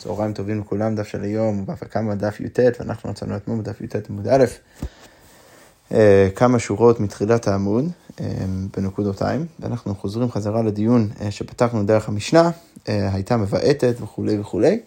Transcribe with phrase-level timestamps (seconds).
[0.00, 4.28] צהריים טובים לכולם, דף של היום בהפקה בדף י"ט, ואנחנו מצאנו אתמול בדף י"ט עמוד
[4.28, 4.44] א',
[5.92, 7.84] אה, כמה שורות מתחילת העמוד
[8.20, 8.26] אה,
[8.76, 12.50] בנקודותיים, ואנחנו חוזרים חזרה לדיון אה, שפתחנו דרך המשנה,
[12.86, 14.80] הייתה מבעטת וכולי וכולי,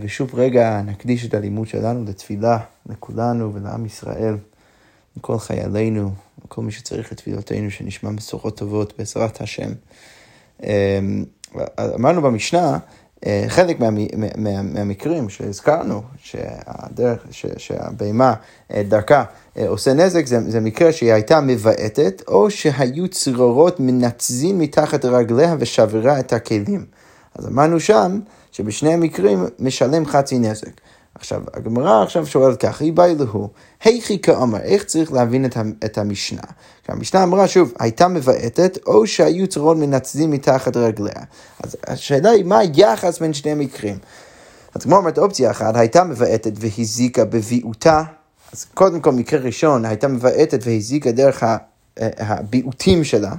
[0.00, 4.36] ושוב רגע נקדיש את הלימוד שלנו לתפילה לכולנו ולעם ישראל,
[5.16, 6.10] לכל חיילינו,
[6.44, 9.72] לכל מי שצריך את תפילותינו, שנשמע בשורות טובות בעזרת השם.
[11.94, 12.78] אמרנו במשנה,
[13.48, 14.00] חלק מה, מה,
[14.36, 18.34] מה, מהמקרים שהזכרנו, שהדרך, ש, שהבהמה
[18.74, 19.24] אה, דרכה
[19.58, 25.56] אה, עושה נזק, זה, זה מקרה שהיא הייתה מבעטת, או שהיו צרורות מנצזים מתחת רגליה
[25.58, 26.84] ושברה את הכלים.
[27.34, 28.20] אז אמרנו שם
[28.52, 30.80] שבשני המקרים משלם חצי נזק.
[31.14, 33.48] עכשיו, הגמרא עכשיו שואלת היא באה אלוהו,
[33.84, 35.44] היכי כאמר, איך צריך להבין
[35.84, 36.42] את, המשנה?
[36.88, 41.22] המשנה אמרה, שוב, הייתה מבעטת, או שהיו צרורות מנצדים מתחת רגליה.
[41.64, 43.98] אז השאלה היא, מה היחס בין שני המקרים?
[44.74, 48.02] אז כמו אומרת, אופציה אחת, הייתה מבעטת והזיקה בביעותה,
[48.52, 51.44] אז קודם כל, מקרה ראשון, הייתה מבעטת והזיקה דרך
[51.96, 53.32] הביעוטים שלה,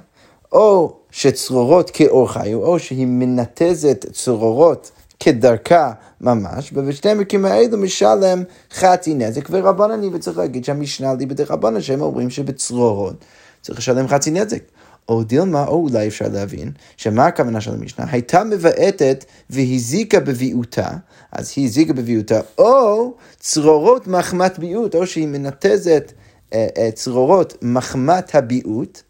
[0.52, 9.14] או שצרורות כאור חיו, או שהיא מנתזת צרורות כדרכה ממש, ובשני המקרים האלו משלם חצי
[9.14, 13.26] נזק ורבנני, וצריך להגיד שהמשנה לי בדרך רבנן, שהם אומרים שבצרורות
[13.62, 14.62] צריך לשלם חצי נזק.
[15.10, 18.06] או דילמה, או אולי אפשר להבין, שמה הכוונה של המשנה?
[18.12, 20.90] הייתה מבעטת והזיקה בביעותה,
[21.32, 26.14] אז היא הזיקה בביעותה, או צרורות מחמת ביעוט, או שהיא מנתזת
[26.54, 29.02] אה, אה, צרורות מחמת הביעוט,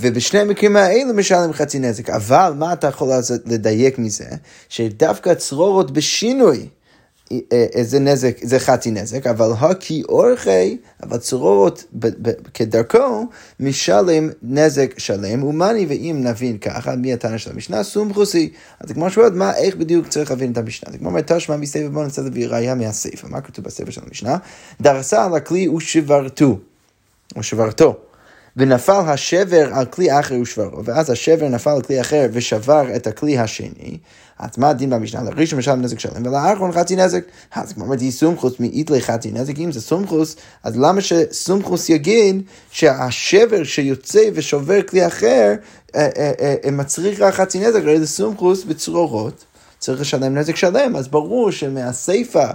[0.00, 2.10] ובשני המקרים האלו משלם חצי נזק.
[2.10, 3.08] אבל מה אתה יכול
[3.46, 4.28] לדייק מזה?
[4.68, 6.68] שדווקא צרורות בשינוי
[7.32, 11.84] אה, אה, זה נזק, זה חצי נזק, אבל הכי אורכי, אבל צרורות
[12.54, 13.26] כדרכו,
[13.60, 17.82] משלם נזק שלם, ומאני ואם נבין ככה, מי הטענה של המשנה?
[17.82, 18.52] סומכוסי.
[18.80, 20.92] אז כמו שואלת, מה, איך בדיוק צריך להבין את המשנה?
[20.92, 23.28] זה כמו אומר, תשמע מספר, בוא נצא להביא ראייה מהספר.
[23.28, 24.36] מה כתוב בספר של המשנה?
[24.80, 26.58] דרסה על הכלי ושברתו,
[27.36, 27.96] או שברתו.
[28.56, 33.38] ונפל השבר על כלי אחר ושברו, ואז השבר נפל על כלי אחר ושבר את הכלי
[33.38, 33.98] השני,
[34.38, 35.22] אז מה הדין במשנה?
[35.22, 37.24] לראשון משלם נזק שלם, ולאחרון חצי נזק.
[37.54, 43.64] אז כמו אמרתי, סומכוס מאיתלי חצי נזק, אם זה סומכוס, אז למה שסומכוס יגיד שהשבר
[43.64, 45.54] שיוצא ושובר כלי אחר,
[45.94, 49.44] אה, אה, אה, מצריך רק חצי נזק, הרי זה סומכוס בצרורות,
[49.78, 52.46] צריך לשלם נזק שלם, אז ברור שמהסיפה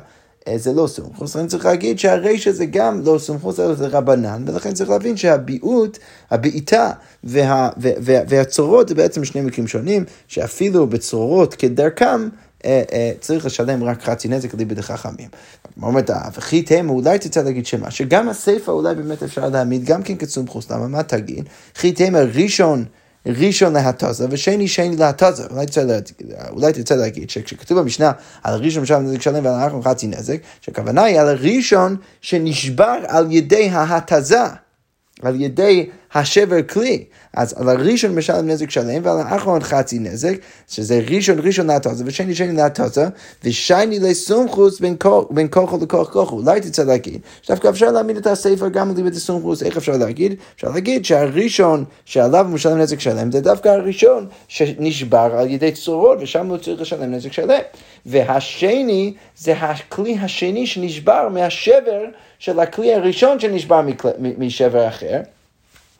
[0.55, 4.73] זה לא סומכוס, לכן צריך להגיד שהרישא זה גם לא סומכוס, אלא זה רבנן, ולכן
[4.73, 5.97] צריך להבין שהביעוט,
[6.31, 6.91] הבעיטה
[7.23, 12.29] וה, וה, וה, והצורות זה בעצם שני מקרים שונים, שאפילו בצורות כדרכם,
[12.65, 15.29] אה, אה, צריך לשלם רק חצי נזק ליבד חכמים.
[15.81, 20.15] אומרת, וכי תמה, אולי תצא להגיד שמה, שגם הסיפא אולי באמת אפשר להעמיד גם כן
[20.15, 21.49] כסומכוס, למה מה תגיד?
[21.75, 22.85] חי תמה ראשון
[23.29, 25.43] ראשון להטזה ושני שני להטזה.
[25.51, 25.65] אולי
[26.49, 28.11] אולי תרצה להגיד שכשכתוב במשנה
[28.43, 33.27] על הראשון משלם נזק שלם ועל האחרון חצי נזק, שהכוונה היא על הראשון שנשבר על
[33.29, 34.43] ידי ההתזה.
[35.21, 37.03] על ידי השבר כלי.
[37.33, 40.35] אז על הראשון משלם נזק שלם ועל האחרון חצי נזק,
[40.67, 43.05] שזה ראשון ראשון להטוזה ושני שני להטוזה,
[43.43, 44.79] ושני לסומכוס
[45.29, 46.35] בין כוחו לכוח כוחו.
[46.35, 50.35] אולי תצא להגיד שדווקא אפשר להעמיד את הספר גם ליבד הסומכוס, איך אפשר להגיד?
[50.55, 56.17] אפשר להגיד שהראשון שעליו הוא משלם נזק שלם זה דווקא הראשון שנשבר על ידי צורות
[56.21, 57.59] ושם הוא צריך לשלם נזק שלם.
[58.05, 62.01] והשני זה הכלי השני שנשבר מהשבר
[62.39, 63.81] של הכלי הראשון שנשבר
[64.37, 65.19] משבר אחר.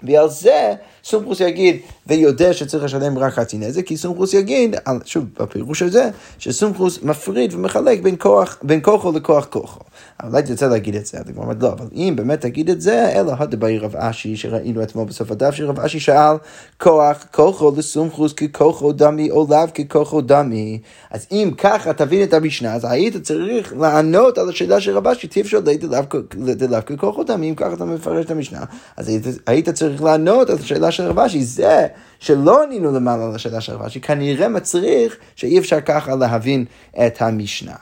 [0.03, 0.73] ועל זה
[1.03, 1.77] סומכוס יגיד,
[2.07, 8.01] ויודע שצריך לשלם רק חצי נזק, כי סומכוס יגיד, שוב, בפירוש הזה, שסומכוס מפריד ומחלק
[8.01, 9.79] בין, כוח, בין כוחו לכוח כוחו.
[10.23, 12.81] אבל אולי תרצה להגיד את זה, אתה כבר אומר, לא, אבל אם באמת תגיד את
[12.81, 16.35] זה, אלא הדברי רב אשי, שראינו אתמול בסוף הדף, שרב אשי שאל,
[16.77, 20.79] כוח כוחו לסומכוס ככוחו דמי, או לאו ככוחו דמי.
[21.11, 25.27] אז אם ככה תבין את המשנה, אז היית צריך לענות על השאלה של רב אשי,
[25.27, 28.63] תפשוט דלאו ככוחו דמי, אם ככה אתה מפרש את המשנה,
[28.97, 31.87] אז היית, היית צריך לענות על השאלה של רב אשי, זה
[32.19, 36.65] שלא ענינו למעלה על השאלה של רב אשי, כנראה מצריך שאי אפשר ככה להבין
[37.05, 37.75] את המשנה.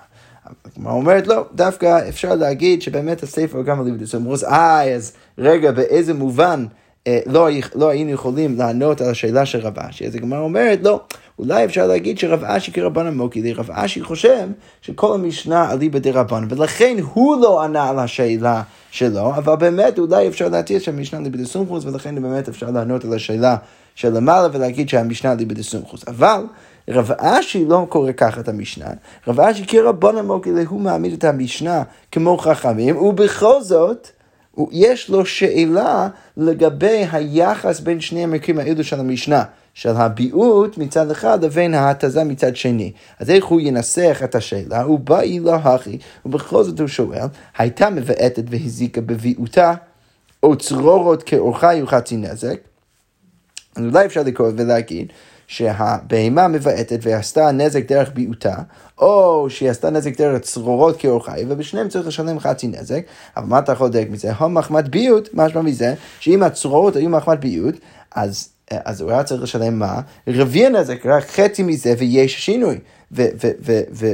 [0.65, 5.71] הגמרא אומרת, לא, דווקא אפשר להגיד שבאמת הספר גם על לימוד אמרו, אה, אז רגע,
[5.71, 6.65] באיזה מובן
[7.07, 10.07] אה, לא, לא היינו יכולים לענות על השאלה של רב אשי?
[10.07, 11.01] אז הגמרא אומרת, לא,
[11.39, 14.47] אולי אפשר להגיד שרב אשי כרבן המוקילי, רב אשי חושב
[14.81, 18.61] שכל המשנה על ליבא דרבן, ולכן הוא לא ענה על השאלה
[18.91, 23.55] שלו, אבל באמת אולי אפשר להתיר שהמשנה ליבא דסומכוס, ולכן באמת אפשר לענות על השאלה
[23.95, 26.07] של למעלה ולהגיד שהמשנה ליבא דסומכוס.
[26.07, 26.43] אבל
[26.89, 28.85] רב אשי לא קורא ככה את המשנה,
[29.27, 34.07] רב אשי כרבון המוקילה הוא מעמיד את המשנה כמו חכמים, ובכל זאת
[34.71, 36.07] יש לו שאלה
[36.37, 39.43] לגבי היחס בין שני המקרים האלו של המשנה.
[39.77, 42.91] של הביעוט מצד אחד לבין ההתזה מצד שני.
[43.19, 44.81] אז איך הוא ינסח את השאלה?
[44.81, 47.25] הוא בא אילו הכי, ובכל זאת הוא שואל,
[47.57, 49.73] הייתה מבעטת והזיקה בביעוטה,
[50.43, 52.59] או צרורות כאורחה יהיו חצי נזק?
[53.75, 55.07] אז אולי אפשר לקרוא ולהגיד
[55.47, 58.55] שהבהמה מבעטת ועשתה נזק דרך ביעוטה,
[58.97, 63.01] או שהיא עשתה נזק דרך צרורות כאורחי, ובשניהם צריך לשלם חצי נזק,
[63.37, 64.33] אבל מה אתה יכול לדייק מזה?
[64.33, 67.75] הו מחמת ביעוט, משמע מזה, שאם הצרורות היו מחמת ביעוט,
[68.15, 70.01] אז אז הוא היה צריך לשלם מה?
[70.27, 72.77] רביע נזק, רק חצי מזה ויש שינוי.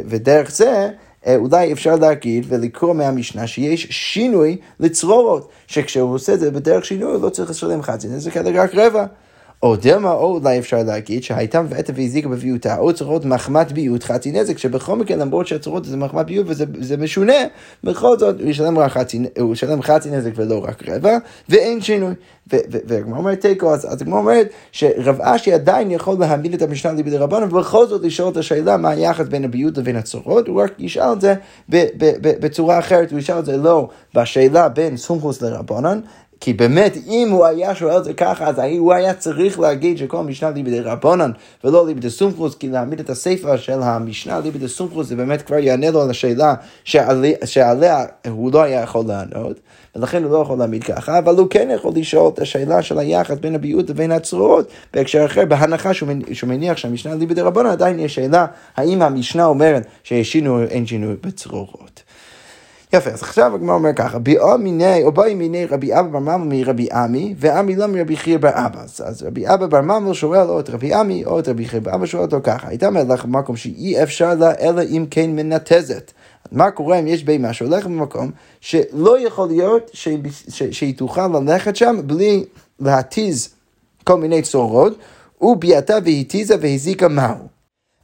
[0.08, 0.90] ודרך זה
[1.28, 7.14] אה, אולי אפשר להגיד ולקרוא מהמשנה שיש שינוי לצרורות, שכשהוא עושה את זה בדרך שינוי
[7.14, 9.06] הוא לא צריך לשלם חצי נזק, אלא רק רבע.
[9.64, 14.32] או דלמה, או אולי אפשר להגיד שהייתה מבעטה והזיקה בביותה, או צורות מחמת ביוט חצי
[14.32, 17.34] נזק, שבכל מקרה למרות שהצורות זה מחמת ביוט וזה משונה,
[17.84, 21.18] בכל זאת הוא ישלם חצי, הוא ישלם חצי נזק ולא רק רבע,
[21.50, 22.14] ואין שינוי.
[22.48, 27.44] והגמרא אומרת תיקו, אז הגמרא אומרת שרב אשי עדיין יכול להעמיד את המשנה ליבי דרבנן,
[27.44, 31.22] ובכל זאת לשאול את השאלה מה היחס בין הביוט לבין הצורות, הוא רק ישאל את
[31.22, 31.34] זה
[32.22, 36.00] בצורה אחרת, הוא ישאל את זה לא בשאלה בין סומכוס לרבנן,
[36.44, 40.18] כי באמת, אם הוא היה שואל את זה ככה, אז הוא היה צריך להגיד שכל
[40.18, 41.32] המשנה ליבי רבונן
[41.64, 45.92] ולא ליבי סומכוס, כי להעמיד את הסיפא של המשנה ליבי סומכוס, זה באמת כבר יענה
[45.92, 46.54] לו על השאלה
[46.84, 49.60] שעליה, שעליה הוא לא היה יכול לענות,
[49.96, 53.38] ולכן הוא לא יכול להעמיד ככה, אבל הוא כן יכול לשאול את השאלה של היחס
[53.38, 56.10] בין הביעוט לבין הצרורות בהקשר אחר, בהנחה שהוא
[56.48, 58.46] מניח שהמשנה ליבי רבונן עדיין יש שאלה,
[58.78, 61.93] האם המשנה אומרת שיש שינוי או אין שינוי בצרורות.
[62.94, 66.38] יפה, אז עכשיו הגמרא אומר ככה, ביאו מיני, או באי מיני רבי אבא בר ממל
[66.38, 68.82] מרבי עמי, ועמי לא מרבי חייא בר אבא.
[68.82, 71.96] אז רבי אבא בר ממל שואל או את רבי עמי, או את רבי חייא בר
[71.96, 76.12] אבא שואל אותו ככה, הייתה מלך במקום שאי אפשר לה, אלא אם כן מנתזת.
[76.52, 78.32] מה קורה אם יש בהמה שהולכת במקום
[78.62, 79.92] שלא יכול להיות
[80.72, 82.46] שהיא תוכל ללכת שם בלי
[82.80, 83.50] להתיז
[84.04, 84.98] כל מיני צורות,
[85.42, 87.48] וביאתה והתיזה והזיקה מהו.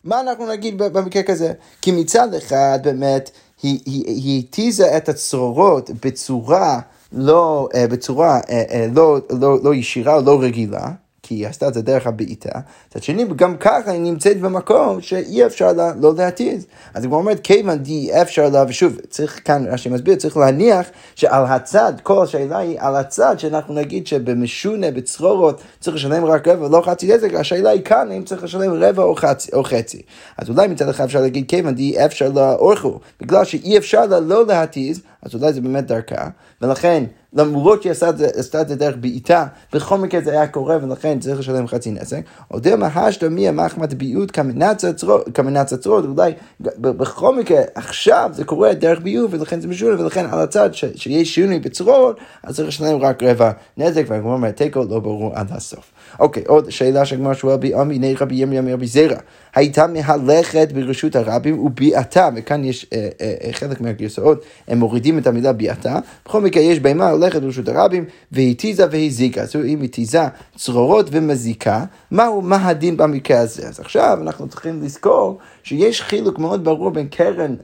[0.04, 1.54] מה אנחנו נגיד במקרה כזה?
[1.82, 6.80] כי מצד אחד באמת היא התיזה את הצרורות בצורה
[7.12, 10.92] לא, אה, בצורה אה, אה, לא, לא, לא ישירה, לא רגילה.
[11.30, 12.60] כי היא עשתה את זה דרך הבעיטה.
[12.90, 16.66] מצד שני, גם ככה היא נמצאת במקום שאי אפשר לה, לא להתיז.
[16.94, 21.46] אז היא אומרת, כיוון די אפשר לה, ושוב, צריך כאן, רש"י מסביר, צריך להניח שעל
[21.46, 26.82] הצד, כל השאלה היא על הצד, שאנחנו נגיד שבמשונה, בצרורות, צריך לשלם רק רבע, לא
[26.86, 29.52] חצי נזק, השאלה היא כאן, אם צריך לשלם רבע או חצי.
[29.54, 30.02] או חצי.
[30.38, 34.20] אז אולי מצד אחד אפשר להגיד, כיוון די אפשר לה אורחו, בגלל שאי אפשר לה
[34.20, 36.28] לא להתיז, אז אולי זה באמת דרכה,
[36.62, 37.04] ולכן
[37.34, 37.92] למרות שהיא
[38.36, 42.22] עשתה את זה דרך בעיטה, בכל מקרה זה היה קורה ולכן צריך לשלם חצי נזק.
[42.52, 44.32] או דילמה השתא מי המחמת ביעוט
[45.34, 46.34] כמנץ הצרות, אולי
[46.80, 51.60] בכל מקרה עכשיו זה קורה דרך ביעוט ולכן זה משונה ולכן על הצד שיש שינוי
[51.60, 55.92] בצרות, אז צריך לשלם רק רבע נזק והגמור אומר תיקו לא ברור עד הסוף.
[56.20, 59.18] אוקיי, עוד שאלה שהגמרא שואל בי אמי רבי ימי רבי זרע.
[59.56, 65.28] הייתה מהלכת ברשות הרבים וביעתה, וכאן יש אה, אה, אה, חלק מהגרסאות, הם מורידים את
[65.28, 66.00] המילה ביעתה.
[66.26, 69.42] בכל מקרה יש בהמה הולכת ברשות הרבים, והתיזה והזיקה.
[69.56, 70.22] אומרת, אם התיזה
[70.56, 73.68] צרורות ומזיקה, מהו, מה הדין במקרה הזה?
[73.68, 77.56] אז עכשיו אנחנו צריכים לזכור שיש חילוק מאוד ברור בין קרן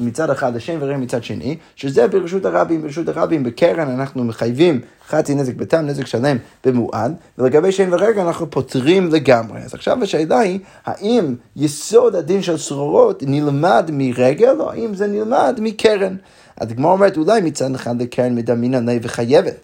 [0.00, 5.34] מצד אחד לשם ורם מצד שני, שזה ברשות הרבים, ברשות הרבים בקרן אנחנו מחייבים חצי
[5.34, 9.60] נזק בתם, נזק שלם במועד, ולגבי שם ורגע אנחנו פותרים לגמרי.
[9.60, 15.58] אז עכשיו השאלה היא, האם יסוד הדין של צרורות נלמד מרגל, או האם זה נלמד
[15.62, 16.16] מקרן?
[16.58, 19.54] הגמרא אומרת, אולי מצד אחד לקרן מדמינן ליה וחייבת.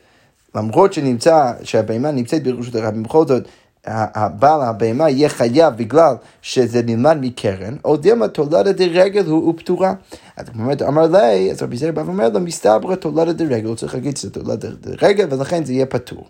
[0.54, 3.42] למרות שנמצא, שהבהמה נמצאת ברשות הרבים, בכל זאת
[3.86, 9.94] הבעל הבהמה יהיה חייב בגלל שזה נלמד מקרן, או דילמה תולדת דרגל הוא פטורה.
[10.36, 13.94] אז באמת אמר לי, אז רבי זר בא ואומר לו, מסתברא תולדת דרגל, הוא צריך
[13.94, 16.28] להגיד שזה תולדת דרגל, ולכן זה יהיה פטור.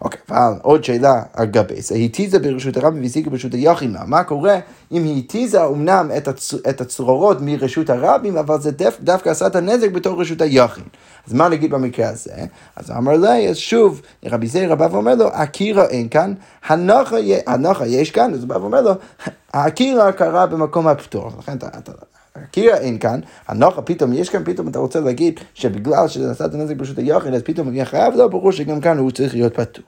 [0.00, 3.98] אוקיי, אבל עוד שאלה על גבי זה, היא התיזה ברשות הרבים והזיקה ברשות היחימה.
[4.06, 4.58] מה קורה
[4.92, 6.54] אם היא התיזה אמנם את, הצ...
[6.54, 8.84] את הצרורות מרשות הרבים, אבל זה דו...
[9.00, 10.84] דווקא עשה את הנזק בתור רשות היחין.
[11.26, 12.32] אז מה נגיד במקרה הזה?
[12.76, 16.34] אז אמר לי, אז שוב, רבי זעיר בא ואומר לו, הקירה אין כאן,
[16.66, 18.92] הנחה, הנחה יש כאן, אז הוא בא ואומר לו,
[19.54, 21.30] הקירה קרה במקום הפטור.
[21.38, 21.92] לכן אתה...
[22.42, 26.54] הקירה אין כאן, הנוחה פתאום, יש כאן פתאום, אתה רוצה להגיד שבגלל שזה עשה את
[26.54, 29.84] הנזק ברשות היוחד, אז פתאום יהיה חייב, לא, ברור שגם כאן הוא צריך להיות פטור.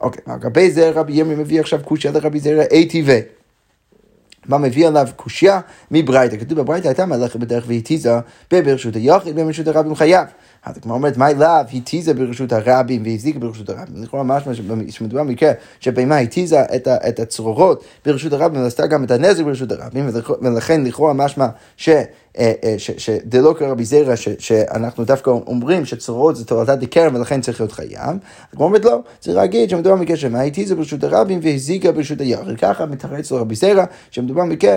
[0.00, 3.20] אוקיי, לגבי זה רבי ימי מביא עכשיו קושיה לרבי זרע טבעי.
[4.46, 5.60] מה מביא עליו קושייה
[5.90, 6.36] מברייתא.
[6.36, 8.10] כתוב בברייתא הייתה מלאכת בדרך והתיזה
[8.50, 10.26] ברשות היחיד ברשות הרבים חייב.
[10.64, 14.02] אז כמו אומרת, מה לאו התיזה ברשות הרבים והזיקה ברשות הרבים.
[14.02, 14.52] לכאורה משמע
[14.90, 16.62] שמדובר במקרה שבהמה התיזה
[17.08, 20.08] את הצרורות ברשות הרבים ועשתה גם את הנזק ברשות הרבים,
[20.42, 21.88] ולכן לכאורה משמע ש...
[22.78, 28.16] שדלא כרבי זרע, שאנחנו דווקא אומרים שצרורות זה תורתת דקרן ולכן צריך להיות חייב.
[28.56, 32.56] כמו אומרת לא, צריך להגיד שמדובר במקרה שמה זה ברשות הרבים והזיקה ברשות היחד.
[32.56, 34.76] ככה מתרץ לו רבי זרע, שמדובר במקרה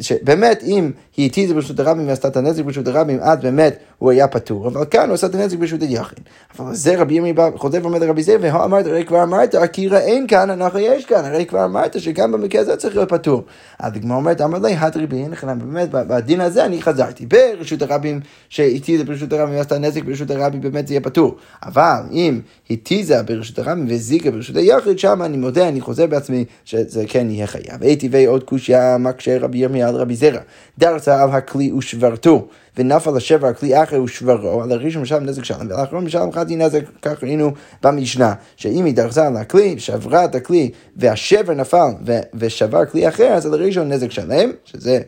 [0.00, 4.10] שבאמת אם היא איתי זה ברשות הרבים ועשתה את הנזק ברשות הרבים, אז באמת הוא
[4.10, 6.20] היה פטור, אבל כאן הוא עשה את הנזק ברשות היחיד.
[6.58, 10.26] אבל זה רבי ימי חוטב ואומר לרבי זרע, והוא אמרת, הרי כבר אמרת, אקירא אין
[10.26, 13.42] כאן, אנחנו יש כאן, הרי כבר אמרת שגם במקרה הזה צריך להיות פטור.
[13.78, 15.24] אז הגמרא אומרת, אמר לי, הדרי בי,
[15.58, 17.26] באמת, בדין הזה אני חזרתי.
[17.26, 21.36] ברשות הרבים, שאיתי זה ברשות הרבים ועשתה נזק ברשות הרבים, באמת זה יהיה פטור.
[21.62, 27.04] אבל אם התיזה ברשות הרבים וזיקה ברשות היחיד, שם אני מודה, אני חוזר בעצמי, שזה
[27.08, 27.82] כן יהיה חייב.
[27.82, 30.40] הייתי ועוד קושיה מקשה רבי ירמיה על רבי זרע.
[30.78, 32.48] דרסה על הכלי ושברתו.
[32.76, 37.22] ונפל השבר הכלי אחר ושברו, על הראשון משלם נזק שלם, ולאחרון משלם חצי נזק, כך
[37.24, 41.88] ראינו במשנה, שאם היא דרסה על הכלי, שברה את הכלי, והשבר נפל
[42.34, 45.00] ושבר כלי אחר, אז על הראשון נזק שלם, שזה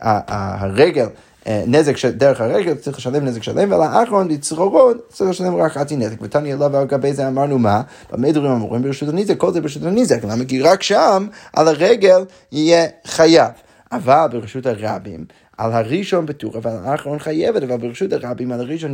[0.00, 1.06] הרגל.
[1.46, 5.96] אה, נזק דרך הרגל, צריך לשלם נזק שלם, ועל האחרון בצרורות צריך לשלם רק חצי
[5.96, 6.22] נזק.
[6.22, 7.82] ותניא אליו ועל גבי זה אמרנו מה?
[8.12, 9.36] במה דברים אמורים ברשות הנזק?
[9.36, 10.24] כל זה ברשות הנזק.
[10.24, 10.44] למה?
[10.44, 13.50] כי רק שם, על הרגל, יהיה חייב.
[13.92, 15.24] אבל ברשות הרבים,
[15.58, 18.92] על הראשון פטור, אבל על האחרון חייבת, אבל ברשות הרבים, על הראשון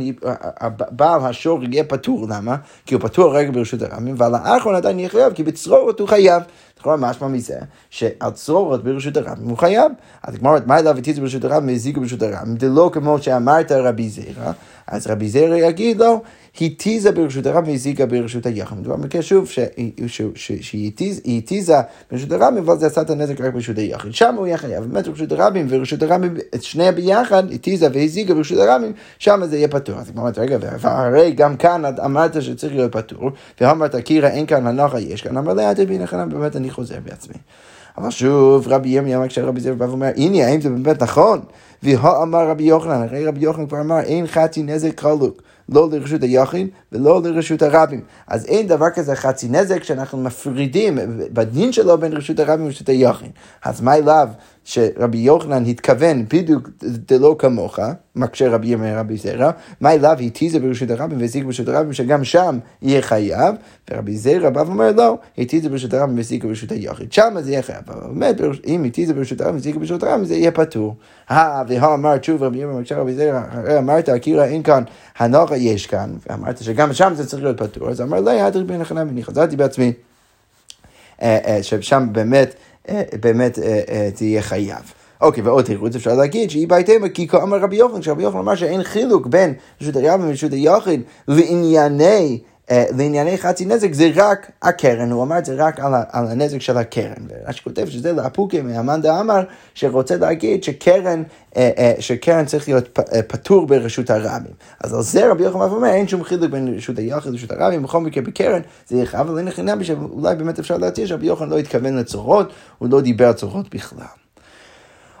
[0.91, 2.55] בעל השור יהיה פטור, למה?
[2.85, 6.43] כי הוא פטור רגע ברשות הרבים, ועל האחרון עדיין יהיה חייב, כי בצרורות הוא חייב.
[6.79, 7.57] לכאורה משמע מזה
[7.89, 9.91] שעל צרורות ברשות הרבים הוא חייב.
[10.23, 12.55] אז כמו אומרת, מה אליו הטיזו ברשות הרבים והזיקו ברשות הרבים?
[12.55, 14.51] דלא כמו שאמרת רבי זירא,
[14.87, 16.21] אז רבי זירא יגיד לו,
[16.61, 18.79] התיזה ברשות הרב והזיקה ברשות היחד.
[18.79, 19.49] מדובר במקרה שוב
[20.35, 20.91] שהיא
[21.37, 24.11] התיזה ברשות הרב, אבל זה עשה את הנזק רק ברשות היחד.
[24.11, 24.83] שם הוא יהיה חייב.
[24.83, 29.67] באמת ברשות הרבים ורשות הרבים, את שניהם ביחד, התיזה והזיקה ברשות הרבים, שם זה יהיה
[29.67, 29.99] פטור.
[29.99, 33.29] אז היא אומרת, רגע, והרי גם כאן אמרת שצריך להיות פטור,
[33.61, 37.35] ואמרת, קירה אין כאן הנחה יש כאן, אמר לה, תבין, באמת אני חוזר בעצמי.
[37.97, 41.39] אבל שוב, רבי ירמיה אמר כשרבי זאב בא ואומר, הנה, האם זה באמת נכון?
[41.83, 45.41] והאמר רבי יוחנן, הרי רבי יוחנן כבר אמר, אין חצי נזק חלוק.
[45.71, 48.01] לא לרשות היחיד ולא לרשות הרבים.
[48.27, 50.97] אז אין דבר כזה חצי נזק שאנחנו מפרידים
[51.33, 53.31] בדין שלו בין רשות הרבים לרשות היחיד.
[53.65, 54.29] אז מה אליו
[54.69, 57.79] שרבי יוחנן התכוון בדיוק דלא כמוך,
[58.15, 62.59] מקשה רבי ימי רבי זרע, מה אליו התיזה ברשות הרבים והזיק ברשות הרבים שגם שם
[62.81, 63.55] יהיה חייב,
[63.91, 67.81] ורבי זרע בא ואומר לא, התיזה ברשות הרבים והזיק ברשות היחיד, שם זה יהיה חייב,
[67.87, 68.35] אבל באמת
[68.67, 70.95] אם התיזה ברשות הרבים והזיק ברשות הרבים זה יהיה פטור.
[71.29, 73.43] הא והא אמר שוב רבי ימי מקשה רבי זרע,
[73.77, 74.83] אמרת אקירה אין כאן
[75.17, 78.81] הנוכה יש כאן, ואמרת שגם שם זה צריך להיות פטור, אז אמר לא, ידריך בין
[78.81, 79.93] החנם, ואני חזרתי בעצמי,
[81.21, 82.68] אה, אה, ששם באמת אה,
[83.19, 83.59] באמת
[84.15, 84.93] תהיה חייב.
[85.21, 88.55] אוקיי, ועוד תירוץ אפשר להגיד שהיא בהתאמה כי כה אמר רבי יוחנן, שרבי יוחנן אמר
[88.55, 95.11] שאין חילוק בין רשות הרב ורשות היוחד לענייני אה, לענייני חצי נזק זה רק הקרן,
[95.11, 97.13] הוא אמר את זה רק על, על הנזק של הקרן.
[97.29, 101.23] ורש"י כותב שזה לאפוקי מאמן דאמר, שרוצה להגיד שקרן,
[101.57, 104.53] אה, אה, שקרן צריך להיות פטור ברשות הרבים.
[104.83, 107.99] אז על זה רבי יוחנן אומר, אין שום חילוק בין רשות היחד לרשות הרבים, בכל
[107.99, 111.97] מקרה בקרן זה חייב, אבל אין חינם שאולי באמת אפשר להתיר שרבי יוחנן לא התכוון
[111.97, 114.05] לצורות, הוא לא דיבר על צורות בכלל.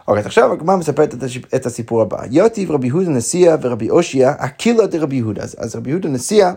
[0.07, 1.15] אוקיי, עכשיו הגמרא מספרת
[1.55, 2.17] את הסיפור הבא.
[2.31, 5.43] יוטיב רבי יהודה נשיאה ורבי אושייה, אקילה דרבי יהודה.
[5.43, 6.51] אז רבי יהודה נשיאה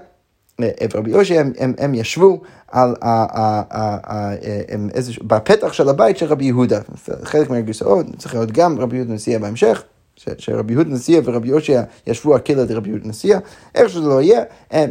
[0.61, 4.35] ורבי יושע, הם, הם, הם ישבו על ה, ה, ה, ה,
[4.68, 6.80] הם איזה, בפתח של הבית של רבי יהודה.
[7.23, 9.82] חלק מהגרסאות, צריך להיות גם רבי יהודה נשיאה בהמשך.
[10.38, 13.38] שרבי יהודה נשיאה ורבי יושע ישבו הקהילה דרבי יהודה נשיאה,
[13.75, 14.42] איך שזה לא יהיה,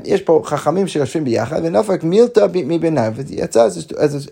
[0.05, 3.67] יש פה חכמים שיושבים ביחד, ונפק מילתא מביניהם, ויצא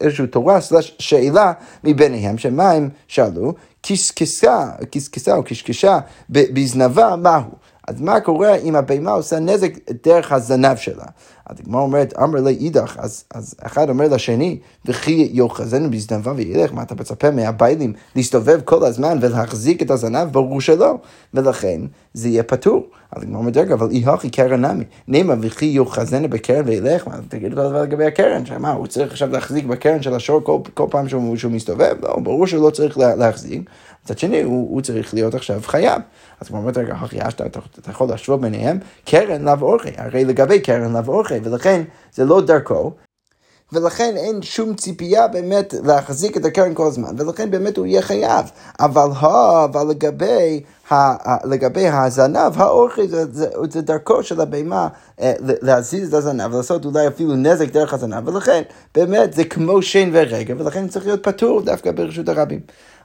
[0.02, 3.54] איזושהי תורה סלש שאלה מביניהם, שמה הם שאלו?
[3.82, 7.42] קשקשה, קשקשה או קשקשה בזנבה, מהו?
[7.90, 9.72] אז מה קורה אם הבהמה עושה נזק
[10.06, 11.04] דרך הזנב שלה?
[11.46, 16.74] אז הגמרא אומרת, אמר לי אידך, אז, אז אחד אומר לשני, וכי יאחזנו בזנבה וילך,
[16.74, 20.28] מה אתה מצפה מהביילים להסתובב כל הזמן ולהחזיק את הזנב?
[20.32, 20.96] ברור שלא.
[21.34, 21.82] ולכן
[22.14, 22.88] זה יהיה פטור.
[23.12, 24.84] אז הגמרא אומרת, רגע, אבל אי הכי קרן נמי.
[25.08, 29.30] נאמר וכי יאחזנו בקרן וילך, מה תגיד כל דבר לגבי הקרן, שמה, הוא צריך עכשיו
[29.32, 31.96] להחזיק בקרן של השור כל, כל פעם שהוא, שהוא מסתובב?
[32.02, 33.70] לא, ברור שלא צריך להחזיק.
[34.06, 36.02] מצד שני, הוא, הוא צריך להיות עכשיו חייב.
[36.42, 40.60] אז הוא אומר, רגע, אחי, אתה, אתה, יכול להשוות ביניהם, קרן לאו אורכי, הרי לגבי
[40.60, 42.94] קרן לאו אורכי, ולכן זה לא דרכו,
[43.74, 48.46] ולכן אין שום ציפייה באמת להחזיק את הקרן כל הזמן, ולכן באמת הוא יהיה חייב.
[48.80, 49.10] אבל,
[49.64, 54.88] אבל לגבי, ה, לגבי הזנב, האורכי זה, זה, זה דרכו של הבהמה
[55.22, 58.62] אה, להזיז את הזנב, ולעשות אולי אפילו נזק דרך הזנב, ולכן
[58.96, 62.60] באמת זה כמו שן ורגע, ולכן צריך להיות פטור דווקא ברשות הרבים.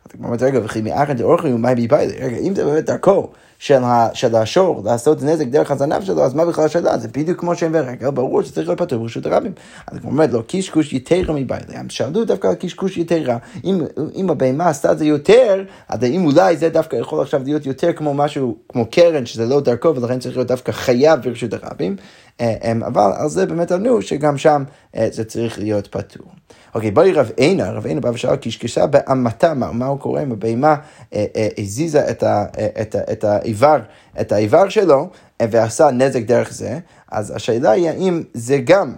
[0.04, 4.34] אז הגמרא אומרת, רגע, וכי מאחד דאורחי ומאי ביביילי, רגע, אם זה באמת דרכו של,
[4.34, 6.98] השור לעשות נזק דרך הזנב שלו, אז מה בכלל השאלה?
[6.98, 9.52] זה בדיוק כמו שהם ברגע, ברור שצריך להיות פטור ברשות הרבים.
[9.86, 13.36] אז הוא אומר לו, קישקוש יתרה מבעלי, הם שאלו דווקא על קישקוש יתרה.
[13.64, 13.80] אם,
[14.14, 17.92] אם הבהמה עשתה את זה יותר, אז האם אולי זה דווקא יכול עכשיו להיות יותר
[17.92, 21.96] כמו משהו, כמו קרן, שזה לא דרכו, ולכן צריך להיות דווקא חייב ברשות הרבים.
[22.40, 24.64] אה, אבל על זה באמת ענו שגם שם
[24.96, 26.26] אה, זה צריך להיות פטור.
[26.74, 30.76] אוקיי, בואי רב עינה, רב עינה בא ושאל קשקשה באמתה, מה, הוא קורא אם הבהמה
[31.14, 31.26] אה,
[31.58, 33.78] הזיזה את, האיבר,
[34.20, 35.08] את האיבר שלו
[35.42, 36.78] ועשה נזק דרך זה,
[37.10, 38.94] אז השאלה היא האם זה גם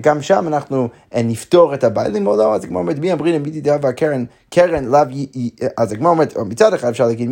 [0.00, 3.50] גם שם אנחנו אה, נפתור את הבעלים או לא, אז הגמרא אומרת, מי אמרינא מי
[3.50, 5.00] דידה והקרן, קרן לאו,
[5.76, 7.30] אז הגמרא אומרת, מצד אחד אפשר להגיד,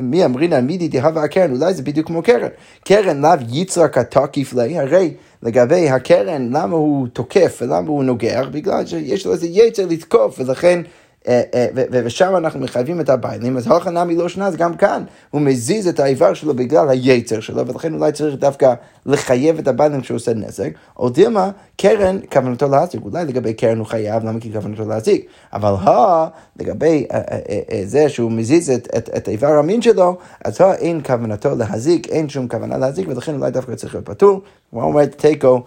[0.00, 2.48] מי אמרינא מי דידה והקרן, אולי זה בדיוק כמו קרן.
[2.84, 8.46] קרן לאו יצרק התקיף לי, הרי לגבי הקרן, למה הוא תוקף ולמה הוא נוגח?
[8.52, 10.80] בגלל שיש לו איזה יצר לתקוף, ולכן...
[11.28, 15.04] אה, אה, ושם אנחנו מחייבים את הביילים, אז הלכה נמי לא שנה, אז גם כאן.
[15.30, 18.74] הוא מזיז את האיבר שלו בגלל היצר שלו, ולכן אולי צריך דווקא
[19.06, 23.86] לחייב את הביילים כשהוא עושה נזק, או דילמה, קרן, כוונתו להזיק, אולי לגבי קרן הוא
[23.86, 24.40] חייב, למה?
[24.40, 26.26] כי כוונתו להזיק, אבל ה,
[26.60, 31.54] לגבי אה, זה שהוא מזיז את, את, את איבר המין שלו, אז ה אין כוונתו
[31.56, 35.62] להזיק, אין שום כוונה להזיק, ולכן אולי דווקא צריך להיות פטור, הוא אומר תיקו?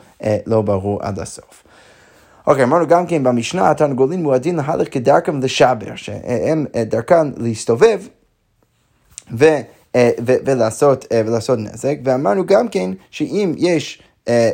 [0.46, 1.63] לא ברור עד הסוף.
[2.48, 8.02] אוקיי, אמרנו גם כן במשנה, התרנגולים מועדים להלך כדרכם לשבר, שהם אה, דרכם להסתובב
[9.38, 9.46] ו,
[9.96, 14.02] אה, ו, ולעשות, אה, ולעשות נזק, ואמרנו גם כן שאם יש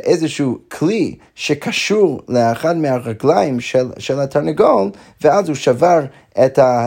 [0.04, 6.00] איזשהו כלי שקשור לאחד מהרגליים של, של התרנגול, ואז הוא שבר
[6.44, 6.86] את ה...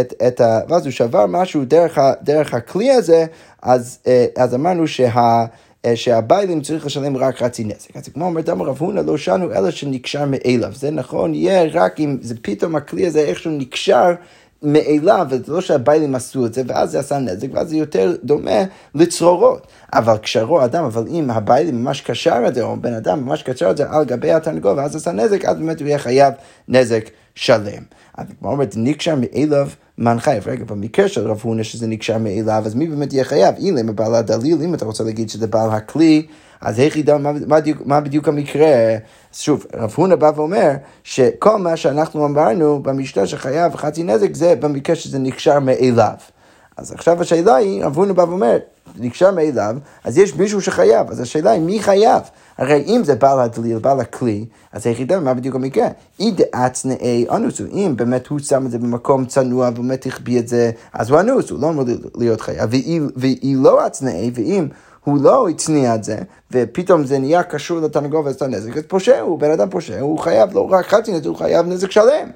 [0.00, 3.26] את, את ה ואז הוא שבר משהו דרך, ה, דרך הכלי הזה,
[3.62, 3.98] אז,
[4.36, 5.44] אז אמרנו שה...
[5.84, 7.96] אה, שהביילים צריך לשלם רק חצי נזק.
[7.96, 10.72] אז כמו אומרת אמר רב הונא לא שנו אלא שנקשר מאליו.
[10.74, 14.14] זה נכון, יהיה רק אם זה פתאום הכלי הזה איכשהו נקשר
[14.62, 18.64] מאליו, וזה לא שהביילים עשו את זה, ואז זה עשה נזק, ואז זה יותר דומה
[18.94, 19.66] לצרורות.
[19.92, 23.70] אבל קשרו אדם, אבל אם הביילים ממש קשר את זה, או בן אדם ממש קשר
[23.70, 26.34] את זה על גבי התרנגול, ואז עשה נזק, אז באמת הוא יהיה חייב
[26.68, 27.82] נזק שלם.
[28.18, 30.48] אז כמו אומרת, נקשר מאליו מן חייב.
[30.48, 33.54] רגע, במקרה של רב הונא שזה נקשר מאליו, אז מי באמת יהיה חייב?
[33.58, 36.26] אילם הבעל הדליל, אם אתה רוצה להגיד שזה בעל הכלי,
[36.60, 38.96] אז איך ידע מה, מה, מה בדיוק המקרה?
[39.32, 40.70] שוב, רב הונא בא ואומר
[41.04, 46.14] שכל מה שאנחנו אמרנו במשנה שחייב חצי נזק זה במקרה שזה נקשר מאליו.
[46.76, 48.58] אז עכשיו השאלה היא, רב הונא בא ואומר,
[48.98, 52.22] נקשר מאליו, אז יש מישהו שחייב, אז השאלה היא מי חייב?
[52.58, 55.88] הרי אם זה בעל הדליל, בעל הכלי, אז היחידה, מה בדיוק המקרה?
[56.20, 60.70] אי דעצנאי אנוסו, אם באמת הוא שם את זה במקום צנוע ובאמת החביא את זה,
[60.92, 61.84] אז הוא אנוס, הוא לא אמור
[62.16, 62.70] להיות חייב,
[63.16, 64.68] ואי לא עצנאי, ואם
[65.04, 66.16] הוא לא הצניע את זה,
[66.52, 70.54] ופתאום זה נהיה קשור לתנגול ועשתה נזק, אז פושע, הוא בן אדם פושע, הוא חייב
[70.54, 72.30] לא רק חצי נזק, הוא חייב נזק שלם.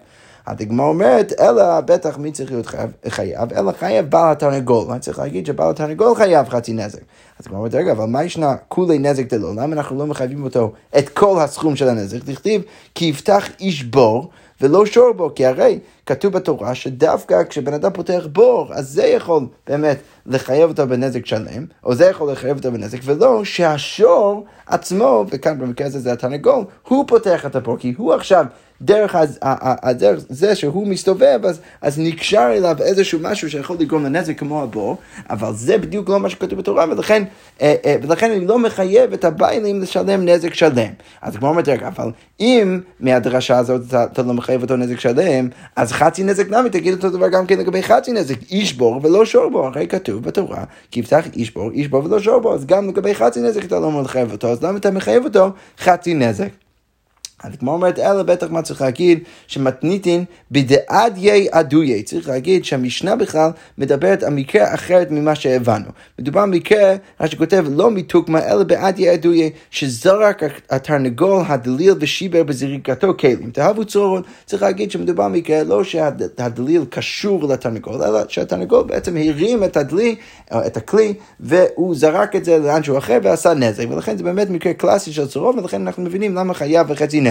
[0.47, 2.67] הדגמר אומרת, אלא בטח מי צריך להיות
[3.09, 4.99] חייב, אלא חייב בעל התרנגול.
[4.99, 7.01] צריך להגיד שבעל התרנגול חייב חצי נזק.
[7.39, 9.51] אז הגמרא אומרת, רגע, אבל מה ישנה כולי נזק דלא?
[9.55, 12.25] למה אנחנו לא מחייבים אותו את כל הסכום של הנזק?
[12.25, 12.63] תכתיב,
[12.95, 14.31] כי יפתח איש בור.
[14.61, 19.47] ולא שור בו, כי הרי כתוב בתורה שדווקא כשבן אדם פותח בור, אז זה יכול
[19.67, 25.59] באמת לחייב אותו בנזק שלם, או זה יכול לחייב אותו בנזק, ולא שהשור עצמו, וכאן
[25.59, 28.47] במקרה הזה זה התרנגול, הוא פותח את הבור, כי הוא עכשיו
[28.83, 34.39] דרך, הז, הדרך זה שהוא מסתובב, אז, אז נקשר אליו איזשהו משהו שיכול לגרום לנזק
[34.39, 34.97] כמו הבור,
[35.31, 37.25] אבל זה בדיוק לא מה שכתוב בתורה, ולכן,
[37.61, 40.93] אה, אה, ולכן אני לא מחייב את הביילים לשלם נזק שלם.
[41.23, 45.93] אז כמו אומרת, אבל אם מהדרשה הזאת אתה, אתה לא מחייב אותו נזק שלם, אז
[45.99, 49.51] חצי נזק נמי, תגיד אותו דבר גם כן לגבי חצי נזק, איש בור ולא שור
[49.51, 52.89] בור, הרי כתוב בתורה, כי יפתח איש בור, איש בור ולא שור בור, אז גם
[52.89, 56.68] לגבי חצי נזק אתה לא מחייב אותו, אז למה אתה מחייב אותו חצי נזק?
[57.59, 62.03] כמו אומרת, אלא בטח מה צריך להגיד, שמתניתין בדעדיה עדויה.
[62.03, 65.87] צריך להגיד שהמשנה בכלל מדברת על מקרה אחרת ממה שהבנו.
[66.19, 73.17] מדובר על מקרה, מה שכותב, לא מתוקמה, אלא בעדיה עדויה, שזרק התרנגול הדליל ושיבר בזריקתו
[73.17, 73.51] כלים.
[73.51, 79.65] תאהבו צורות, צריך להגיד שמדובר על מקרה לא שהדליל קשור לתרנגול, אלא שהתרנגול בעצם הרים
[79.65, 80.17] את הדלי,
[80.53, 83.85] את הכלי, והוא זרק את זה לאן שהוא אחר ועשה נזק.
[83.91, 87.28] ולכן זה באמת מקרה קלאסי של צורות, ולכן אנחנו מבינים למה חייב וחצי נזק.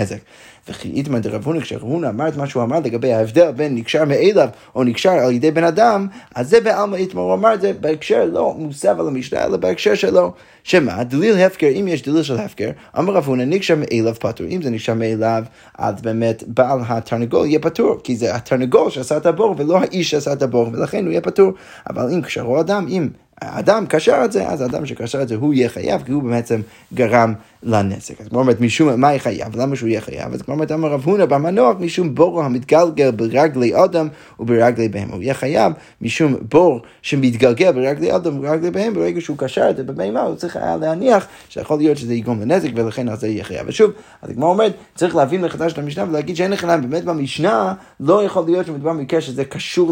[0.70, 4.06] וכי איתמר דרב הונא, כשרב הונא אמר את מה שהוא אמר לגבי ההבדל בין נקשר
[4.06, 7.74] מאליו או נקשר על ידי בן אדם, אז זה בעלמא איתמר, הוא אמר את זה
[7.74, 10.34] בהקשר לא מוסב על המשנה, אלא בהקשר שלו.
[10.64, 11.04] שמה?
[11.04, 14.48] דליל הפקר, אם יש דליל של הפקר, אמר רב הונא נקשר מאליו פטור.
[14.48, 15.44] אם זה נקשר מאליו,
[15.78, 20.34] אז באמת בעל התרנגול יהיה פטור, כי זה התרנגול שעשה את הבור ולא האיש שעשה
[20.34, 21.52] את הבור, ולכן הוא יהיה פטור.
[21.90, 23.08] אבל אם קשרו אדם, אם
[23.42, 26.62] האדם קשר את זה, אז האדם שקשר את זה הוא יהיה חייב, כי הוא בעצם
[26.94, 28.22] גרם לנזק.
[28.22, 29.56] אז כמו אומרת, משום מה יחייב?
[29.56, 30.34] למה שהוא יהיה חייב?
[30.34, 34.08] אז כמו אומרת, אמר רב הונא במנוח, משום בור המתגלגל ברגלי אדם
[34.40, 35.14] וברגלי בהמה.
[35.14, 39.84] הוא יהיה חייב משום בור שמתגלגל ברגלי אדם וברגלי בהמה, ברגע שהוא קשר את זה
[39.84, 43.68] בבהמה, הוא צריך היה להניח שיכול להיות שזה יגרום לנזק, ולכן על זה יהיה חייב.
[43.68, 48.24] ושוב, אז כמו אומרת, צריך להבין מחדש את המשנה ולהגיד שאין לך באמת במשנה, לא
[48.24, 49.92] יכול להיות שמדובר במקרה שזה קשור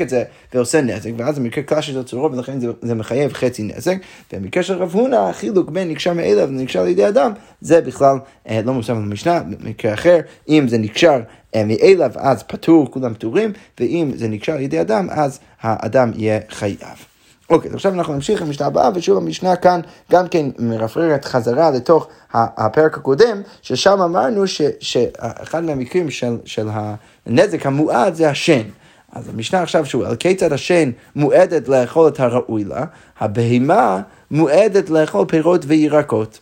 [0.00, 3.62] את זה ועושה נזק, ואז זה מקרה קלאסי של צורו, ולכן זה, זה מחייב חצי
[3.62, 3.96] נזק.
[4.32, 8.16] ובמקרה של רב הונא, החילוק בין נקשר מאליו ונקשר על ידי אדם, זה בכלל
[8.48, 11.20] אה, לא מוסף במשנה, במקרה אחר, אם זה נקשר
[11.54, 16.40] אה, מאליו, אז פטור, כולם פטורים, ואם זה נקשר על ידי אדם, אז האדם יהיה
[16.50, 17.06] חייב.
[17.50, 19.80] אוקיי, אז עכשיו אנחנו נמשיך עם המשנה הבאה, ושוב המשנה כאן
[20.12, 26.68] גם כן מרפררת חזרה לתוך הפרק הקודם, ששם אמרנו ש, שאחד מהמקרים של, של
[27.26, 28.62] הנזק המועד זה השן.
[29.12, 32.84] אז המשנה עכשיו שואל, כיצד השן מועדת לאכול את הראוי לה,
[33.20, 36.40] הבהמה מועדת לאכול פירות וירקות.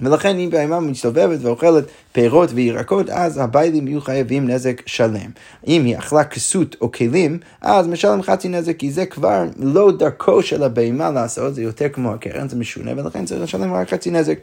[0.00, 5.30] ולכן אם בהמה מסתובבת ואוכלת פירות וירקות, אז הביילים יהיו חייבים נזק שלם.
[5.66, 10.42] אם היא אכלה כסות או כלים, אז משלם חצי נזק, כי זה כבר לא דרכו
[10.42, 14.38] של הבהמה לעשות, זה יותר כמו הקרן, זה משונה, ולכן צריך לשלם רק חצי נזק.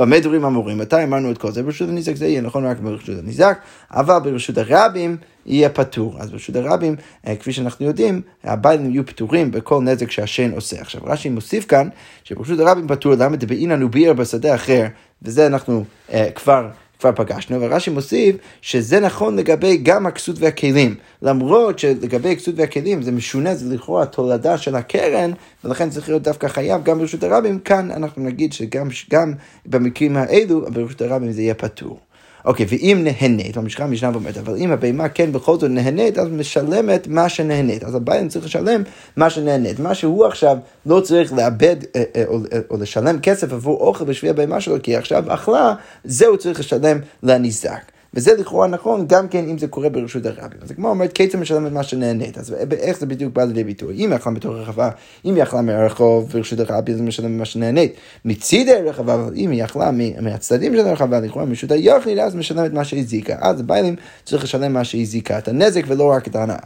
[0.00, 0.78] במה דברים אמורים?
[0.78, 1.62] מתי אמרנו את כל זה?
[1.62, 3.58] ברשות הנזק זה יהיה נכון רק ברשות הנזק,
[3.90, 6.16] אבל ברשות הרבים יהיה פטור.
[6.18, 10.80] אז ברשות הרבים, אה, כפי שאנחנו יודעים, הביילים יהיו פטורים בכל נזק שהשן עושה.
[10.80, 11.88] עכשיו רש"י מוסיף כאן,
[12.24, 14.86] שברשות הרבים פטור, למה דבעינן וביר בשדה אחר,
[15.22, 16.68] וזה אנחנו uh, כבר...
[17.00, 20.94] כבר פגשנו, ורש"י מוסיף שזה נכון לגבי גם הכסות והכלים.
[21.22, 25.30] למרות שלגבי הכסות והכלים זה משונה, זה לכאורה תולדה של הקרן,
[25.64, 29.32] ולכן צריך להיות דווקא חייב גם ברשות הרבים, כאן אנחנו נגיד שגם
[29.66, 32.00] במקרים האלו, ברשות הרבים זה יהיה פטור.
[32.44, 37.06] אוקיי, ואם נהנית, המשנה המשנה אומרת, אבל אם הבהמה כן בכל זאת נהנית, אז משלמת
[37.08, 37.84] מה שנהנית.
[37.84, 38.82] אז הבעיה צריך לשלם
[39.16, 39.78] מה שנהנית.
[39.78, 44.04] מה שהוא עכשיו לא צריך לאבד אה, אה, או, אה, או לשלם כסף עבור אוכל
[44.04, 45.74] בשביל הבהמה שלו, כי עכשיו אכלה,
[46.04, 47.99] זה הוא צריך לשלם לנזק.
[48.14, 50.58] וזה לכאורה נכון גם כן אם זה קורה ברשות הרבים.
[50.62, 53.94] אז כמו אומרת, כיצד משלם את מה שנהנית, אז איך זה בדיוק בא לידי ביטוי?
[53.96, 54.90] אם היא אכלה בתוך רחבה,
[55.24, 57.94] אם היא אכלה מהרחוב ברשות הרבים, אז משלם מה שנהנית.
[58.24, 62.72] מצידי הרחבה, אבל אם היא אכלה מהצדדים של הרחבה, לכאורה מרשות היחיד, אז משלם את
[62.72, 63.36] מה שהזיקה.
[63.40, 66.56] אז הבעלים צריך לשלם מה שהזיקה, את הנזק ולא רק את ההנאה.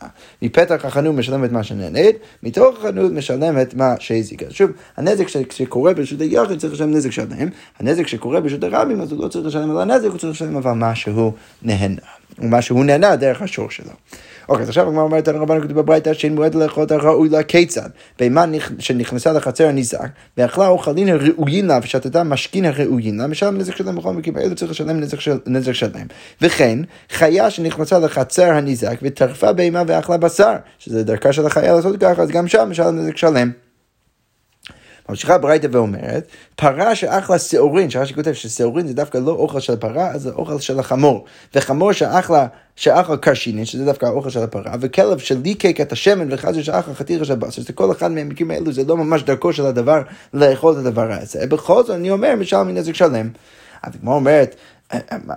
[0.43, 4.47] מפתח החנות משלם את מה שנהנית, מתוך החנות משלם את מה שהזיקה.
[4.51, 9.25] שוב, הנזק שקורה ברשות היחיד צריך לשלם נזק שלם, הנזק שקורה ברשות הרבים, אז הוא
[9.25, 12.01] לא צריך לשלם על הנזק, הוא צריך לשלם אבל מה שהוא נהנה,
[12.39, 13.91] ומה שהוא נהנה דרך השור שלו.
[14.49, 17.43] אוקיי, אז עכשיו הגמרא אומרת על רבנו כתוב בברייתא שאין מועד לאכול את הראוי לה
[17.43, 17.89] כיצד?
[18.19, 18.45] בהמה
[18.79, 24.13] שנכנסה לחצר הנזק, ואכלה אוכלין הראויים לה ושתתה משכין הראויים לה, משלם נזק שלהם בכל
[24.13, 26.07] מקרים האלו צריך לשלם נזק, של, נזק שלהם.
[26.41, 26.79] וכן,
[27.11, 32.31] חיה שנכנסה לחצר הנזק וטרפה בהמה ואכלה בשר, שזה דרכה של החיה לעשות ככה, אז
[32.31, 33.64] גם שם משלם נזק שלם.
[35.09, 40.09] ממשיכה ברייתא ואומרת, פרה שאכלה שעורין, שרש"י כותב ששעורין זה דווקא לא אוכל של פרה,
[40.09, 41.25] אז זה אוכל של החמור.
[41.55, 46.95] וחמור שאכלה, שאכל קרשינין, שזה דווקא האוכל של הפרה, וכלב שליקק את השמן וחזר שאכל
[46.95, 50.03] חתיכה של בשר, זה כל אחד מהמקרים האלו, זה לא ממש דרכו של הדבר
[50.35, 51.47] לאכול את הדבר הזה.
[51.47, 53.29] בכל זאת אני אומר, משלם מנזק שלם.
[53.83, 54.57] אז כמו אומרת,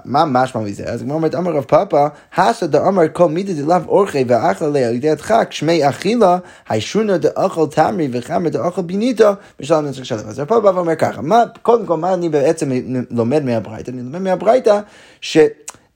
[0.05, 0.85] מה משמע מזה?
[0.85, 4.95] אז כמו אומרת, אמר רב פאפא, הסא דאמר כל מידי דלאו אורחי ואכל עליה על
[4.95, 6.37] ידי הדחק, שמי אכילה,
[6.69, 10.19] הישונה דאכל תמרי וחמר דאכל ביניתו, בשלום נצח שלם.
[10.27, 11.21] אז רב פאפא בא ואומר ככה,
[11.61, 12.71] קודם כל, מה אני בעצם
[13.11, 13.91] לומד מהברייתא?
[13.91, 14.79] אני לומד מהברייתא,
[15.21, 15.37] ש...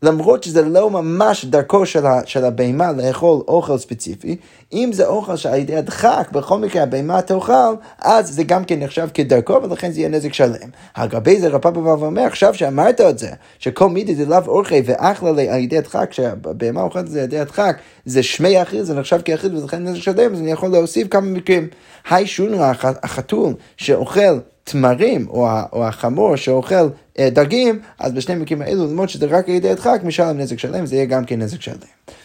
[0.03, 4.35] למרות שזה לא ממש דרכו של, ה, של הבהמה לאכול אוכל ספציפי,
[4.73, 9.07] אם זה אוכל שעל ידי הדחק, בכל מקרה הבהמה תאכל, אז זה גם כן נחשב
[9.13, 10.69] כדרכו, ולכן זה יהיה נזק שלם.
[10.95, 15.29] הגבי זה רפ"א בא ואומר, עכשיו שאמרת את זה, שכל מידי זה לאו אורחי ואכלה
[15.29, 19.21] על ידי הדחק, כשהבהמה אוכלת את זה על ידי הדחק, זה שמי אחיד, זה נחשב
[19.25, 21.67] כאחיד ולכן נזק שלם, אז אני יכול להוסיף כמה מקרים.
[22.09, 22.57] היי שונו,
[23.03, 29.26] החתול שאוכל תמרים, או, או החמור שאוכל אה, דגים, אז בשני מקרים האלו, למרות שזה
[29.26, 31.76] רק על ידי הדחק, משלם נזק שלם, זה יהיה גם כן נזק שלם.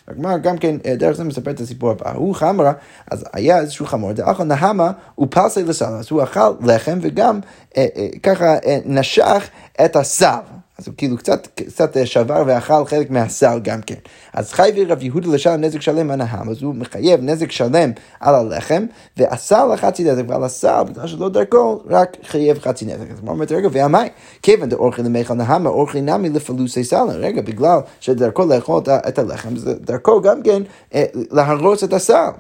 [0.09, 2.13] הגמרא גם כן, אה, דרך זה מספר את הסיפור הבא.
[2.13, 2.73] הוא חמרה,
[3.11, 7.41] אז היה איזשהו חמור, דאכל נהמה, הוא פסי לסל, אז הוא אכל לחם וגם
[7.77, 9.49] אה, אה, ככה אה, נשך
[9.85, 10.56] את הסל.
[10.79, 13.95] אז הוא כאילו קצת, קצת אה, שבר ואכל חלק מהסל גם כן.
[14.33, 18.87] אז חייבי רב יהודה לשלם נזק שלם הנהם, אז הוא מחייב נזק שלם על הלחם,
[19.17, 23.11] ואסל לחצי נזק, ועל הסל, בגלל שלא דרכו, רק חייב חצי נזק.
[23.13, 24.09] אז הוא אומר, רגע, והמאי,
[24.43, 29.75] כיוון דאורחי למיכל נהמה, אורחי נמי לפלוסי סלם, רגע, בגלל שדרכו לאכול את הלחם, זה
[29.75, 30.63] דרכו גם כן
[30.95, 32.31] אה, להרוס את הסל.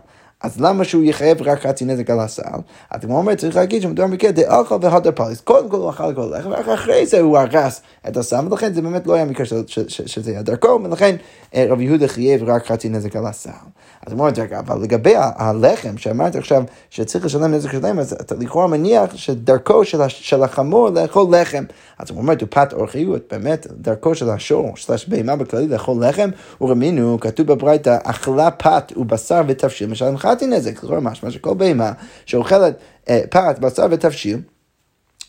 [0.42, 2.42] אז למה שהוא יחייב רק חצי נזק על הסל?
[2.90, 5.40] אז כמו אומר, צריך להגיד שמדובר במקרה דאכל והדר פליס.
[5.40, 8.82] קודם כל הוא אכל כל לחם, ורק אחרי זה הוא הרס את הסל, ולכן זה
[8.82, 9.46] באמת לא היה מקרה
[9.86, 11.16] שזה היה דרכו, ולכן
[11.54, 13.50] אה, רבי יהודה חייב רק חצי נזק על הסל.
[14.06, 18.66] אז הוא אומר, אבל לגבי הלחם, שאמרת עכשיו שצריך לשלם נזק שלם, אז אתה לכאורה
[18.66, 21.64] מניח שדרכו של החמור לאכול לחם.
[21.98, 27.20] אז הוא אומר, דופת אורחיות, באמת, דרכו של השור, של הבהמה בכללי לאכול לחם, ורמינו,
[27.20, 31.92] כתוב בברייתא, אכלה פת ובשר ותבשיל, משלם חצי נזק, זאת אומרת, משמע שכל בהמה
[32.26, 32.74] שאוכלת
[33.08, 34.40] אה, פת, בשר ותבשיל,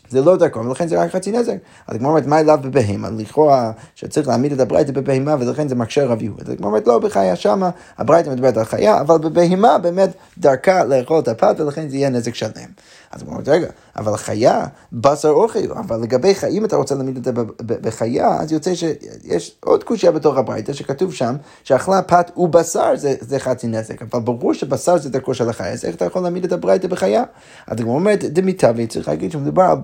[0.08, 1.56] זה לא דרכו, ולכן זה רק חצי נזק.
[1.86, 3.08] אז הגמרא אומרת, מה אליו בבהמה?
[3.18, 6.42] לכאורה שצריך להעמיד את הברייתא בבהמה, ולכן זה מקשה רב יהודה.
[6.42, 11.18] אז הגמרא אומרת, לא, בחיה שמה, הברייתא מדברת על חיה, אבל בבהמה באמת דרכה לאכול
[11.18, 12.68] את הפת, ולכן זה יהיה נזק שלם.
[13.12, 17.24] אז הוא אומר, רגע, אבל חיה, בשר אוכל, אבל לגבי חיים, אתה רוצה להעמיד את
[17.24, 23.14] זה בחיה, אז יוצא שיש עוד קושייה בתוך הברייתא, שכתוב שם, שאכלה פת ובשר זה,
[23.20, 26.44] זה חצי נזק, אבל ברור שבשר זה דרכו של החיה, אז איך אתה יכול להעמיד
[26.44, 27.24] את הברייתא בחיה?
[27.66, 29.76] אז הוא אומר, דמיטבי, צריך להגיד שמדובר על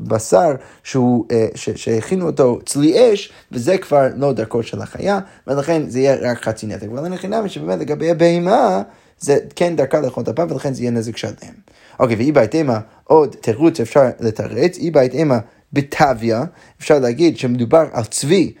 [0.00, 0.50] בשר
[0.94, 6.42] אה, שהכינו אותו צלי אש, וזה כבר לא דרכו של החיה, ולכן זה יהיה רק
[6.42, 6.86] חצי נזק.
[6.92, 8.82] אבל אני חינמי שבאמת לגבי הבהמה,
[9.20, 11.67] זה כן דרכה לאכול את הפעם, ולכן זה יהיה נזק שלם.
[11.98, 15.38] אוקיי, ואי בהתאמה, עוד תירוץ אפשר לתרץ, אי בהתאמה
[15.72, 16.44] בתוויה,
[16.80, 18.52] אפשר להגיד שמדובר על צבי.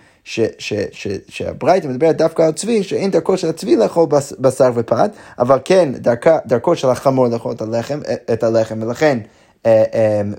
[1.28, 4.06] שהברייתא מדברת דווקא על צבי, שאין דרכו של הצבי לאכול
[4.38, 8.00] בשר ופת, אבל כן דרכה, דרכו של החמור לאכול את הלחם,
[8.32, 9.18] את הלחם ולכן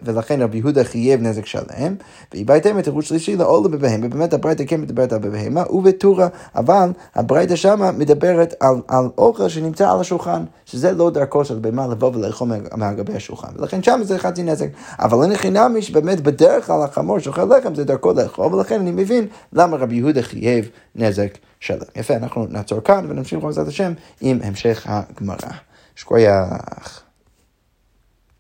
[0.04, 1.96] ולכן רבי יהודה חייב נזק שלם,
[2.34, 7.56] ואיבדתם את תירוץ שלישי לעולה בבהמה, ובאמת הברייתא כן מדברת על בבהמה ובטורה, אבל הברייתא
[7.56, 12.48] שמה מדברת על, על אוכל שנמצא על השולחן, שזה לא דרכו של בהמה לבוא ולאכול
[12.76, 14.68] מהגבי השולחן, ולכן שם זה חצי נזק,
[15.00, 19.28] אבל אין חינמי שבאמת בדרך כלל החמור שאוכל לחם זה דרכו לאכול, ולכן אני מבין
[19.54, 21.80] למה רבי יהודה חייב נזק שלם.
[21.96, 25.38] יפה, אנחנו נעצור כאן ונמשיך בעזרת השם עם המשך הגמרא.
[26.00, 27.09] שקוייך.